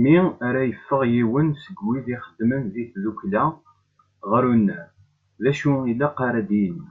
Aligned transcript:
Mi 0.00 0.16
ara 0.46 0.60
yeffeɣ 0.68 1.02
yiwen 1.12 1.48
seg 1.64 1.76
wid 1.86 2.06
ixeddmen 2.16 2.64
di 2.74 2.84
tiddukkla 2.90 3.44
ɣer 4.30 4.42
unnar, 4.52 4.86
d 5.42 5.44
acu 5.50 5.72
i 5.82 5.86
ilaq 5.92 6.18
ad 6.28 6.50
yini. 6.60 6.88